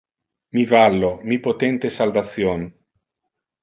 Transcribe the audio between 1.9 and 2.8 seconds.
salvation.